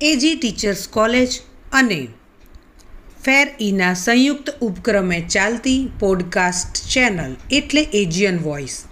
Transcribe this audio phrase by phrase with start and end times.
[0.00, 2.08] એજી teachers college અને
[3.24, 8.84] ફેર ઈના સંયુક્ત ઉપક્રમે ચાલતી પોડકાસ્ટ ચેનલ એટલે એજિયન વોઇસ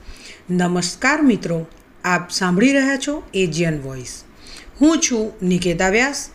[0.51, 1.67] નમસ્કાર મિત્રો,
[2.05, 4.25] આપ સાંભળી રહ્યા છો એજિયન વોઇસ
[4.81, 6.31] હું છું નિકેતા વ્યાસ.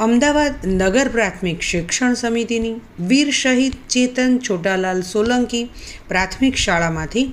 [0.00, 5.68] અમદાવાદ નગર પ્રાથમિક શિક્ષણ સમિતિની વીર શહીદ ચેતન છોટાલાલ સોલંકી
[6.08, 7.32] પ્રાથમિક શાળામાંથી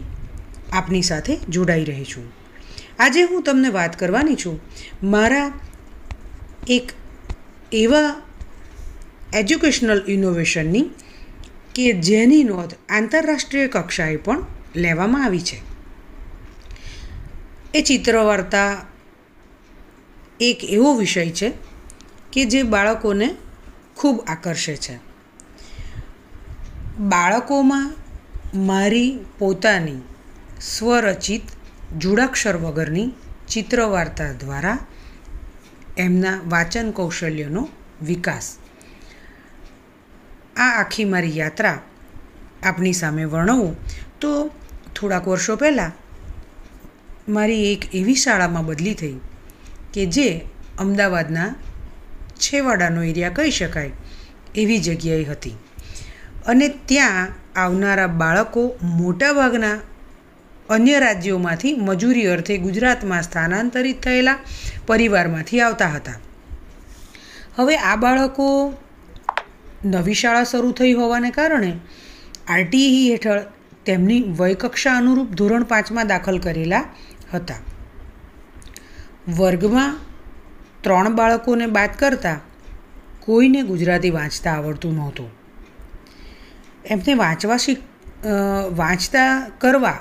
[0.71, 2.31] આપની સાથે જોડાઈ રહી છું.
[2.99, 4.59] આજે હું તમને વાત કરવાની છું
[5.03, 5.53] મારા
[6.67, 6.93] એક
[7.71, 8.21] એવા
[9.33, 10.89] એજ્યુકેશનલ ઇનોવેશનની
[11.75, 15.61] કે જેની નોંધ આંતરરાષ્ટ્રીય કક્ષાએ પણ લેવામાં આવી છે.
[17.73, 18.85] એ ચિત્રવાર્તા
[20.39, 21.53] એક એવો વિષય છે
[22.33, 23.35] કે જે બાળકોને
[23.95, 24.99] ખૂબ આકર્ષે છે.
[26.99, 27.93] બાળકોમાં
[28.55, 29.99] મારી પોતાની
[30.61, 31.41] સ્વરચિત
[31.97, 33.11] જોડાક્ષર વગરની
[33.47, 34.77] ચિત્રવાર્તા દ્વારા
[36.01, 37.69] એમના વાંચન કૌશલ્યનો
[38.01, 38.57] વિકાસ.
[40.57, 41.79] આ આખી મારી યાત્રા
[42.63, 43.75] આપની સામે વર્ણવું
[44.19, 44.51] તો
[44.95, 45.91] થોડાક વર્ષો પહેલાં
[47.29, 49.15] મારી એક એવી શાળામાં બદલી થઈ
[49.93, 50.27] કે જે
[50.79, 51.55] અમદાવાદના
[52.39, 53.91] છેવાડાનો એરિયા કહી શકાય
[54.55, 55.55] એવી જગ્યાએ હતી.
[56.45, 59.79] અને ત્યાં આવનારા બાળકો મોટાભાગના
[60.71, 64.37] અન્ય રાજ્યોમાંથી મજૂરી અર્થે ગુજરાતમાં સ્થાનાંતરિત થયેલા
[64.87, 66.19] પરિવારમાંથી આવતા હતા.
[67.57, 68.45] હવે આ બાળકો
[69.85, 71.71] નવી શાળા શરૂ થઈ હોવાને કારણે
[72.49, 73.41] આરટીઈ હેઠળ
[73.85, 76.85] તેમની વયકક્ષા અનુરૂપ ધોરણ પાંચમાં દાખલ કરેલા
[77.33, 77.61] હતા.
[79.39, 79.97] વર્ગમાં
[80.83, 82.39] ત્રણ બાળકોને બાદ કરતાં
[83.25, 85.29] કોઈને ગુજરાતી વાંચતા આવડતું નહોતું.
[86.85, 87.83] એમને વાંચવા શીખ
[88.77, 89.99] વાંચતા કરવા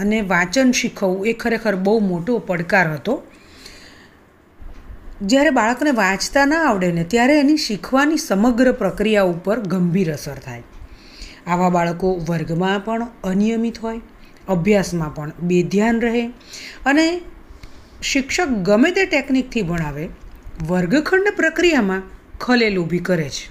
[0.00, 3.14] અને વાંચન શીખવવું એ ખરેખર બહુ મોટો પડકાર હતો.
[5.22, 10.62] જ્યારે બાળકને વાંચતા ના આવડે ને ત્યારે એની શીખવાની સમગ્ર પ્રક્રિયા ઉપર ગંભીર અસર થાય.
[11.46, 14.00] આવા બાળકો વર્ગમાં પણ અનિયમિત હોય,
[14.48, 16.26] અભ્યાસમાં પણ બેધ્યાન રહે
[16.86, 17.20] અને
[18.02, 20.08] શિક્ષક ગમે તે ટેકનિકથી ભણાવે,
[20.68, 22.02] વર્ગખંડ પ્રક્રિયામાં
[22.40, 23.48] ખલેલ ઊભી કરે છે.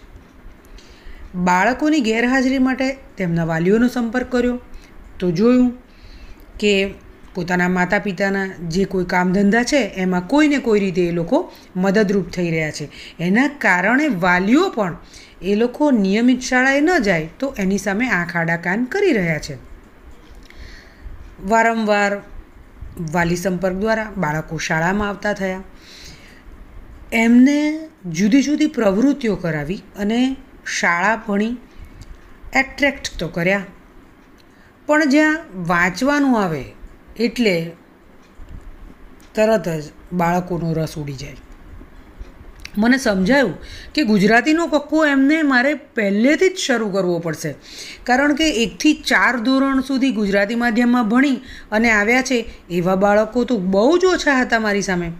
[1.36, 4.60] બાળકોની ગેરહાજરી માટે તેમના વાલીઓનો સંપર્ક કર્યો,
[5.20, 5.70] તો જોયું
[6.60, 6.94] કે
[7.36, 12.30] પોતાના માતા પિતાના જે કોઈ કામ ધંધા છે, એમાં કોઈને કોઈ રીતે એ લોકો મદદરૂપ
[12.30, 12.90] થઈ રહ્યા છે.
[13.20, 14.98] એના કારણે વાલીઓ પણ
[15.42, 19.58] એ લોકો નિયમિત શાળાએ ન જાય તો એની સામે આંખ આડા કાન કરી રહ્યા છે.
[21.48, 22.22] વારંવાર
[23.12, 25.64] વાલી સંપર્ક દ્વારા બાળકો શાળામાં આવતા થયા.
[27.12, 30.36] એમને જુદી જુદી પ્રવૃત્તિઓ કરાવી અને
[30.80, 31.58] શાળા ભણી
[32.54, 33.66] એટ્રેક્ટ તો કર્યા.
[34.90, 36.64] પણ જ્યાં વાંચવાનું આવે
[37.20, 37.72] એટલે
[39.36, 39.84] તરત જ
[40.14, 41.36] બાળકોનો રસ ઉડી જાય.
[42.78, 43.54] મને સમજાયું
[43.94, 47.52] કે ગુજરાતીનો કક્કો એમને મારે પહેલેથી જ શરૂ કરવો પડશે.
[48.04, 52.40] કારણ કે એકથી ચાર ધોરણ સુધી ગુજરાતી માધ્યમમાં ભણી અને આવ્યા છે
[52.70, 55.12] એવા બાળકો તો બહુ જ ઓછા હતા મારી સામે.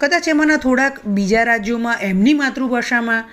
[0.00, 3.24] કદાચ એમાંના થોડાક બીજા રાજ્યોમાં એમની માતૃભાષામાં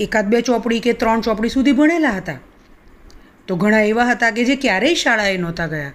[0.00, 2.38] એકાદ બે ચોપડી કે ત્રણ ચોપડી સુધી ભણેલા હતા.
[3.46, 5.92] તો ઘણા એવા હતા કે જે ક્યારેય શાળાએ નહોતા ગયા.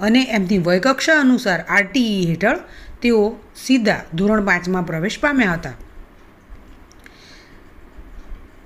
[0.00, 2.58] અને એમની વયકક્ષા અનુસાર આરટીઈ હેઠળ
[3.02, 5.72] તેઓ સીધા ધોરણ પાંચમાં પ્રવેશ પામ્યા હતા.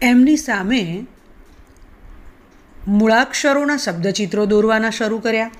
[0.02, 1.06] એમની સામે
[2.88, 5.50] મૂળાક્ષરોના શબ્દચિત્રો દોરવાના શરૂ કર્યા.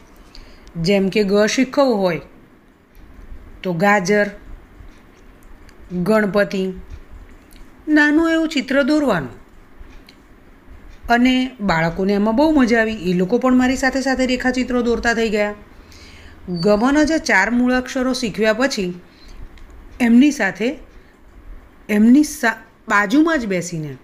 [0.77, 2.21] જેમ કે ગ શીખવવું હોય,
[3.63, 4.31] તો ગાજર,
[5.93, 6.73] ગણપતિ,
[7.89, 9.48] નાનું એવું ચિત્ર દોરવાનું.
[11.09, 12.95] અને બાળકોને એમાં બહુ મજા આવી.
[12.95, 15.55] એ લોકો પણ મારી સાથે સાથે રેખાચિત્રો દોરતા થઈ ગયા.
[16.49, 19.01] ગમન જ ચાર મૂળાક્ષરો શીખવ્યા પછી
[20.01, 20.79] એમની સાથે,
[21.89, 22.57] એમની સા,
[22.89, 23.97] બાજુમાં જ બેસીને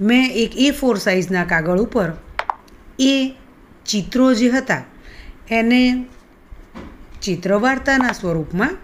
[0.00, 2.12] મેં એક એ ફોર સાઇઝના કાગળ ઉપર
[2.98, 3.34] એ
[3.86, 4.82] ચિત્રો જે હતા,
[5.50, 6.06] એને
[7.22, 8.76] ચિત્રવાર્તાના સ્વરૂપમાં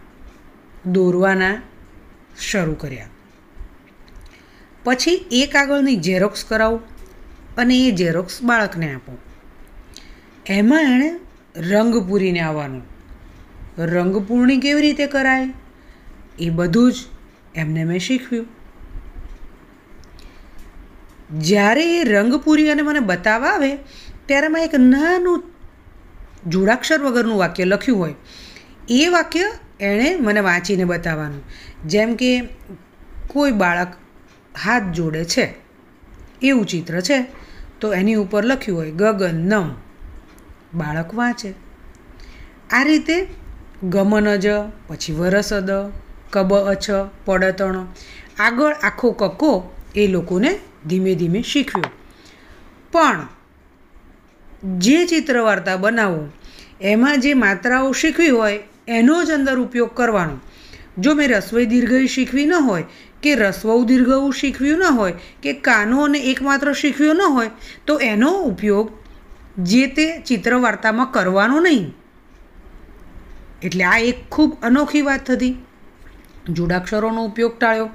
[0.93, 1.63] દોરવાના
[2.41, 3.07] શરૂ કર્યા.
[4.85, 6.96] પછી એ કાગળની ઝેરોક્સ કરાવું.
[7.57, 9.19] અને એ ઝેરોક્સ બાળકને આપો.
[10.47, 11.15] એમાં એણે
[11.57, 12.83] રંગ પૂરીને આવવાનું.
[13.79, 15.53] રંગ પૂર્ણી કેવી રીતે કરાય?
[16.39, 16.97] એ બધું જ
[17.55, 18.47] એમને મેં શીખવ્યું
[21.39, 23.77] જ્યારે એ રંગ પૂરી અને મને બતાવવા આવે,
[24.27, 25.45] ત્યારે મેં એક નાનું
[26.47, 28.15] જોડાક્ષર વગરનું વાક્ય લખ્યું હોય.
[28.89, 31.43] એ વાક્ય એણે મને વાંચીને બતાવવાનું.
[31.87, 32.49] જેમ કે,
[33.27, 33.89] કોઈ બાળક
[34.65, 35.55] હાથ જોડે છે.
[36.43, 37.46] એવું ચિત્ર છે.
[37.81, 39.75] તો એની ઉપર લખ્યું હોય ગગન નમ
[40.75, 41.55] બાળક વાંચે.
[42.71, 43.27] આ રીતે
[43.83, 44.47] ગમનજ
[44.87, 45.71] પછી વરસદ,
[46.31, 46.87] કબ અછ,
[47.25, 47.87] પડતણ.
[48.39, 51.91] આગળ આખો કક્કો એ લોકોને ધીમે ધીમે શીખવ્યો.
[52.93, 53.27] પણ
[54.79, 56.29] જે ચિત્ર વાર્તા બનાવો,
[56.81, 60.41] એમાં જે માત્રાઓ શીખવી હોય, એનો જ અંદર ઉપયોગ કરવાનો.
[60.99, 62.85] જો મેં રસોઈ દીર્ઘઈ શીખવી ન હોય
[63.27, 67.51] કે રસ્વ દીર્ઘવું શીખવ્યું ન હોય, કે કાનો અને એકમાત્ર શીખવ્યો ન હોય,
[67.87, 68.91] તો એનો ઉપયોગ
[69.59, 71.95] જે તે ચિત્ર વાર્તામાં કરવાનો નહીં.
[73.63, 75.55] એટલે આ એક ખૂબ અનોખી વાત થતી
[76.53, 77.89] જોડાક્ષરોનો ઉપયોગ ટાળ્યો.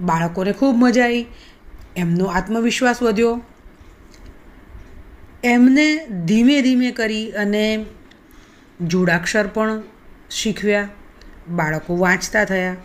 [0.00, 1.26] બાળકોને ખૂબ મજા આવી.
[1.96, 3.40] એમનો આત્મવિશ્વાસ વધ્યો.
[5.44, 7.86] એમને ધીમે ધીમે કરી અને
[8.80, 9.82] જોડાક્ષર પણ
[10.30, 10.88] શીખવ્યા.
[11.48, 12.76] બાળકો વાંચતા થયા.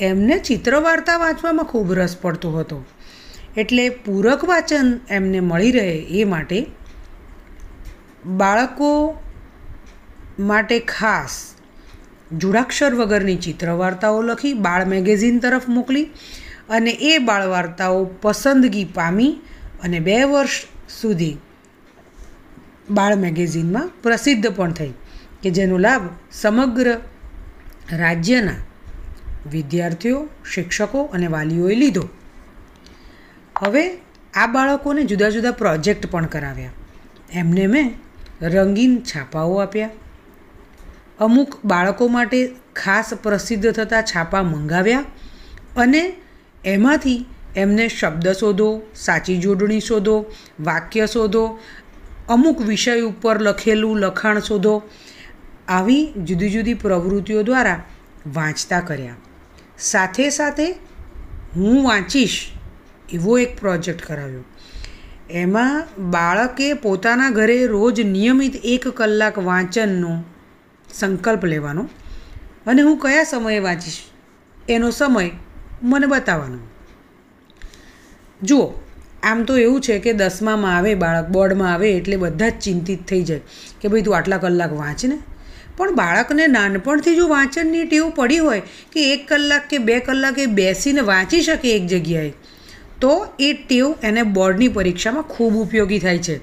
[0.00, 2.84] એમને ચિત્ર વાર્તા વાંચવામાં ખૂબ રસ પડતો હતો.
[3.56, 6.66] એટલે પૂરક વાંચન એમને મળી રહે એ માટે
[8.26, 9.18] બાળકો
[10.38, 11.54] માટે ખાસ
[12.38, 16.04] જોડાક્ષર વગરની ચિત્ર વાર્તાઓ લખી, બાળ મેગેઝિન તરફ મોકલી
[16.68, 19.40] અને એ બાળ વાર્તાઓ પસંદગી પામી
[19.84, 20.66] અને બે વર્ષ
[21.00, 21.36] સુધી
[22.90, 24.92] બાળ મેગેઝિનમાં પ્રસિદ્ધ પણ થઈ
[25.42, 26.02] કે જેનો લાભ
[26.32, 27.00] સમગ્ર
[27.92, 28.52] રાજ્યના
[29.50, 32.08] વિદ્યાર્થીઓ, શિક્ષકો અને વાલીઓએ લીધો.
[33.58, 33.96] હવે
[34.34, 36.70] આ બાળકોને જુદા જુદા પ્રોજેક્ટ પણ કરાવ્યા.
[37.32, 37.94] એમને મેં
[38.42, 39.90] રંગીન છાપાઓ આપ્યા.
[41.18, 45.04] અમુક બાળકો માટે ખાસ પ્રસિદ્ધ થતા છાપા મંગાવ્યા
[45.76, 46.12] અને
[46.64, 47.26] એમાંથી
[47.56, 50.24] એમને શબ્દ શોધો, સાચી જોડણી શોધો,
[50.60, 51.58] વાક્ય શોધો,
[52.28, 54.82] અમુક વિષય ઉપર લખેલું લખાણ શોધો,
[55.68, 57.82] આવી જુદી જુદી પ્રવૃત્તિઓ દ્વારા
[58.26, 59.14] વાંચતા કર્યા.
[59.84, 60.66] સાથે સાથે
[61.56, 62.50] હું વાંચીશ
[63.12, 64.44] એવો એક પ્રોજેક્ટ કરાવ્યો.
[65.30, 70.24] એમાં બાળકે પોતાના ઘરે રોજ નિયમિત એક કલાક વાંચનનો
[70.94, 71.88] સંકલ્પ લેવાનો
[72.66, 73.98] અને હું કયા સમયે વાંચીશ
[74.68, 75.30] એનો સમય
[75.82, 76.58] મને બતાવવાનો.
[78.42, 78.72] જુઓ,
[79.22, 83.22] આમ તો એવું છે કે દસમામાં આવે, બાળક બોર્ડમાં આવે એટલે બધા જ ચિંતિત થઈ
[83.22, 83.40] જાય
[83.80, 85.18] કે ભાઈ તું આટલા કલાક વાંચ ને.
[85.76, 88.62] પણ બાળકને નાનપણથી જો વાંચનની ટેવ પડી હોય
[88.92, 92.32] કે એક કલાક કે બે કલાકે બેસીને વાંચી શકે એક જગ્યાએ,
[93.00, 96.36] તો એ ટેવ એને બોર્ડની પરીક્ષામાં ખૂબ ઉપયોગી થાય છે.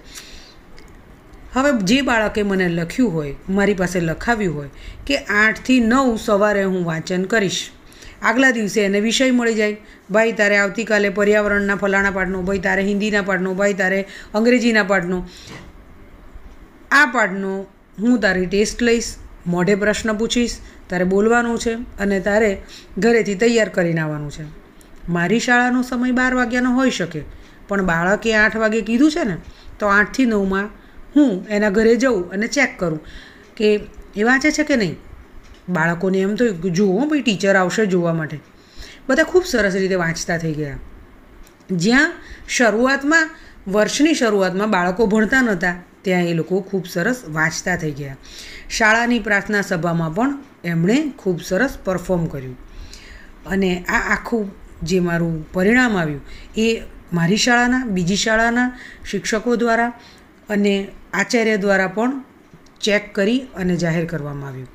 [1.53, 4.69] હવે જે બાળકે મને લખ્યું હોય, મારી પાસે લખાવ્યું હોય
[5.05, 7.63] કે આઠથી નવ સવારે હું વાંચન કરીશ.
[8.21, 9.77] આગલા દિવસે એને વિષય મળી જાય.
[10.11, 13.99] ભાઈ, તારે આવતીકાલે પર્યાવરણના ફલાણા પાઠનો, ભાઈ, તારે હિન્દીના પાઠનો, ભાઈ, તારે
[14.33, 15.19] અંગ્રેજીના પાઠનો.
[16.91, 17.51] આ પાઠનો
[17.99, 19.11] હું તારી ટેસ્ટ લઈશ.
[19.45, 20.55] મોઢે પ્રશ્ન પૂછીશ,
[20.89, 22.61] તારે બોલવાનું છે અને તારે
[22.97, 24.45] ઘરેથી તૈયાર કરીને આવવાનું છે.
[25.09, 27.21] મારી શાળાનો સમય બાર વાગ્યાનો હોઈ શકે,
[27.67, 29.37] પણ બાળકે આઠ વાગે કીધું છે ને,
[29.79, 30.69] તો આઠથી નવમાં
[31.15, 33.01] હું એના ઘરે જઉં અને ચેક કરું
[33.55, 33.67] કે
[34.15, 34.97] એ વાંચે છે કે નહીં.
[35.69, 38.39] બાળકોને એમ તો જુઓ ભાઈ, ટીચર આવશે જોવા માટે.
[39.07, 40.79] બધા ખૂબ સરસ રીતે વાંચતા થઈ ગયા.
[41.71, 42.11] જ્યાં
[42.47, 43.29] શરૂઆતમાં,
[43.67, 48.15] વર્ષની શરૂઆતમાં બાળકો ભણતા નહોતા ત્યાં એ લોકો ખૂબ સરસ વાંચતા થઈ ગયા.
[48.69, 52.57] શાળાની પ્રાર્થના સભામાં પણ એમણે ખૂબ સરસ પરફોર્મ કર્યું.
[53.45, 54.51] અને આ આખું
[54.83, 56.21] જે મારું પરિણામ આવ્યું
[56.57, 56.83] એ
[57.13, 58.69] મારી શાળાના, બીજી શાળાના
[59.05, 59.93] શિક્ષકો દ્વારા
[60.49, 62.23] અને આચાર્ય દ્વારા પણ
[62.81, 64.67] ચેક કરી અને જાહેર કરવામાં આવ્યું.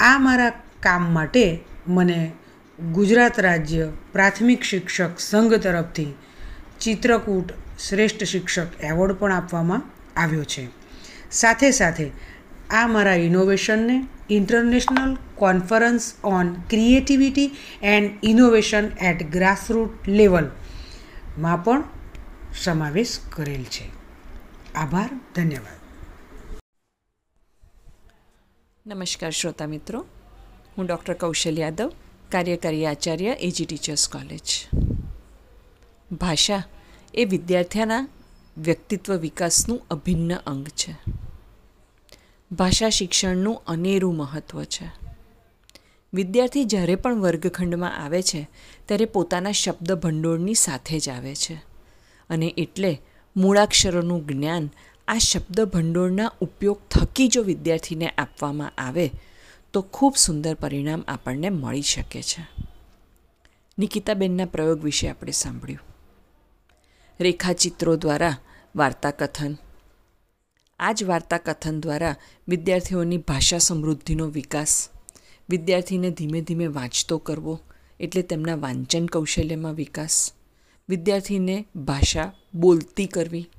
[0.00, 2.32] આ મારા કામ માટે મને
[2.92, 6.14] ગુજરાત રાજ્ય પ્રાથમિક શિક્ષક સંઘ તરફથી
[6.80, 7.52] ચિત્રકૂટ
[7.88, 9.82] શ્રેષ્ઠ શિક્ષક એવોર્ડ પણ આપવામાં
[10.16, 10.68] આવ્યો છે.
[11.30, 12.10] સાથે સાથે,
[12.70, 17.50] આ મારા ઇનોવેશનને international conference on creativity
[17.82, 21.84] and innovation at grassroot લેવલમાં પણ
[22.62, 23.90] સમાવેશ કરેલ છે.
[24.74, 25.78] આભાર, ધન્યવાદ.
[28.86, 30.06] નમસ્કાર શ્રોતા મિત્રો.
[30.78, 31.92] હું ડૉક્ટર કૌશલ યાદવ,
[32.32, 34.68] કાર્યકારી આચાર્ય એજી ટીચર્સ કોલેજ
[36.12, 36.62] ભાષા
[37.14, 38.08] એ વિદ્યાર્થીના
[38.58, 40.96] વ્યક્તિત્વ વિકાસનું અભિન્ન અંગ છે.
[42.52, 44.90] ભાષા શિક્ષણનું અનેરું મહત્ત્વ છે.
[46.14, 48.48] વિદ્યાર્થી જ્યારે પણ વર્ગખંડમાં આવે છે,
[48.86, 51.54] ત્યારે પોતાના શબ્દ ભંડોળની સાથે જ આવે છે.
[52.30, 53.00] અને એટલે
[53.36, 54.70] મૂળાક્ષરોનું જ્ઞાન
[55.08, 59.10] આ શબ્દ ભંડોળના ઉપયોગ થકી જો વિદ્યાર્થીને આપવામાં આવે,
[59.72, 62.46] તો ખૂબ સુંદર પરિણામ આપણને મળી શકે છે.
[63.78, 65.91] નિકિતાબેનના પ્રયોગ વિશે આપણે સાંભળ્યું.
[67.20, 68.36] રેખાચિત્રો દ્વારા
[68.76, 69.56] વાર્તાકથન.
[70.78, 72.16] આ જ વાર્તાકથન દ્વારા
[72.48, 74.88] વિદ્યાર્થીઓની ભાષા સમૃદ્ધિનો વિકાસ.
[75.50, 77.60] વિદ્યાર્થીને ધીમે ધીમે વાંચતો કરવો
[78.00, 80.32] એટલે તેમના વાંચન કૌશલ્યમાં વિકાસ.
[80.88, 83.50] વિદ્યાર્થીને ભાષા બોલતી કરવી.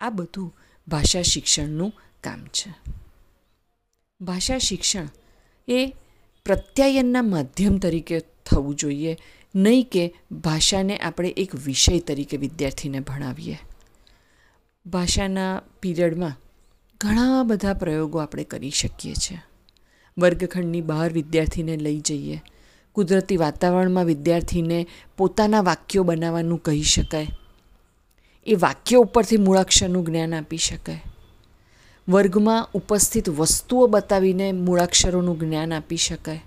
[0.00, 0.56] આ બધું
[0.88, 1.92] ભાષા શિક્ષણનું
[2.24, 2.74] કામ છે.
[4.20, 5.08] ભાષા શિક્ષણ
[5.68, 5.94] એ
[6.44, 9.16] પ્રત્યાયનના માધ્યમ તરીકે થવું જોઈએ
[9.54, 13.58] નહીં કે ભાષાને આપણે એક વિષય તરીકે વિદ્યાર્થીને ભણાવીએ.
[14.86, 16.32] ભાષાના પીરિયડમાં
[17.00, 19.38] ઘણા બધા પ્રયોગો આપણે કરી શકીએ છીએ.
[20.18, 22.42] વર્ગખંડની બહાર વિદ્યાર્થીને લઈ જઈએ.
[22.92, 27.26] કુદરતી વાતાવરણમાં વિદ્યાર્થીને પોતાના વાક્યો બનાવવાનું કહી શકાય.
[28.46, 31.00] એ વાક્યો ઉપરથી મૂળાક્ષરનું જ્ઞાન આપી શકાય.
[32.08, 36.40] વર્ગમાં ઉપસ્થિત વસ્તુઓ બતાવીને મૂળાક્ષરોનું જ્ઞાન આપી શકાય.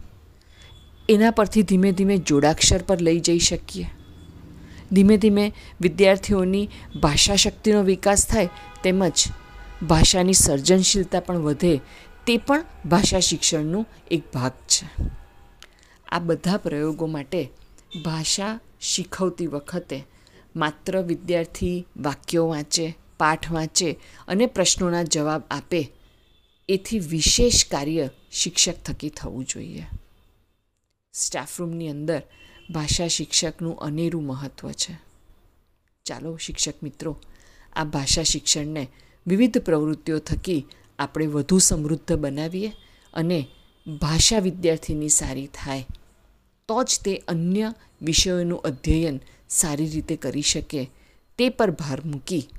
[1.10, 3.88] એના પરથી ધીમે ધીમે જોડાક્ષર પર લઈ જઈ શકીએ.
[4.92, 6.70] ધીમે ધીમે વિદ્યાર્થીઓની
[7.02, 8.50] ભાષા શક્તિનો વિકાસ થાય
[8.84, 9.26] તેમજ
[9.88, 11.82] ભાષાની સર્જનશીલતા પણ વધે
[12.28, 14.86] તે પણ ભાષા શિક્ષણનું એક ભાગ છે.
[16.12, 17.50] આ બધા પ્રયોગો માટે
[18.06, 20.00] ભાષા શીખવતી વખતે
[20.56, 25.92] માત્ર વિદ્યાર્થી વાક્યો વાંચે, પાઠ વાંચે અને પ્રશ્નોના જવાબ આપે
[26.70, 29.86] એથી વિશેષ કાર્ય શિક્ષક થકી થવું જોઈએ.
[31.16, 32.22] સ્ટાફરૂમની અંદર
[32.70, 35.00] ભાષા શિક્ષકનું અનેરું મહત્ત્વ છે.
[36.06, 37.22] ચાલો શિક્ષક મિત્રો,
[37.74, 38.88] આ ભાષા શિક્ષણને
[39.28, 40.66] વિવિધ પ્રવૃત્તિઓ થકી
[41.00, 42.72] આપણે વધુ સમૃદ્ધ બનાવીએ
[43.14, 43.48] અને
[44.02, 45.86] ભાષા વિદ્યાર્થીની સારી થાય,
[46.68, 49.20] તો જ તે અન્ય વિષયોનું અધ્યયન
[49.50, 50.90] સારી રીતે કરી શકે,
[51.38, 52.50] તે પર ભાર મૂકી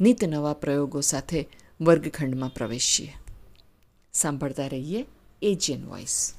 [0.00, 1.48] નિત નવા પ્રયોગો સાથે
[1.80, 3.12] વર્ગખંડમાં પ્રવેશીએ.
[4.12, 5.06] સાંભળતા રહીએ
[5.42, 6.34] એજિયન વોઇસ